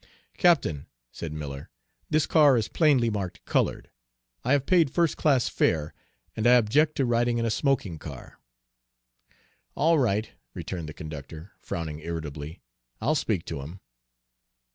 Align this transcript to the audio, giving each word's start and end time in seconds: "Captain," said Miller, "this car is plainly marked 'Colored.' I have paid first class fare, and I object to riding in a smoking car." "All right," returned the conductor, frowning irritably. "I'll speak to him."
"Captain," 0.35 0.87
said 1.11 1.31
Miller, 1.31 1.69
"this 2.09 2.25
car 2.25 2.57
is 2.57 2.67
plainly 2.67 3.11
marked 3.11 3.45
'Colored.' 3.45 3.91
I 4.43 4.53
have 4.53 4.65
paid 4.65 4.89
first 4.89 5.15
class 5.15 5.47
fare, 5.47 5.93
and 6.35 6.47
I 6.47 6.53
object 6.55 6.95
to 6.95 7.05
riding 7.05 7.37
in 7.37 7.45
a 7.45 7.51
smoking 7.51 7.99
car." 7.99 8.39
"All 9.75 9.99
right," 9.99 10.31
returned 10.55 10.89
the 10.89 10.95
conductor, 10.95 11.51
frowning 11.59 11.99
irritably. 11.99 12.61
"I'll 12.99 13.13
speak 13.13 13.45
to 13.45 13.61
him." 13.61 13.79